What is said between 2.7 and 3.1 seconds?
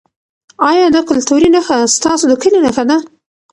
ده؟